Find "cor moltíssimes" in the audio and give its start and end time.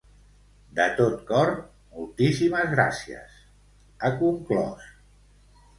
1.27-2.73